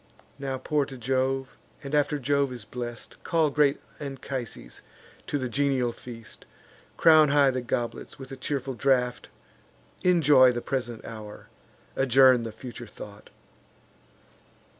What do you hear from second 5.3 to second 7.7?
the genial feast: Crown high the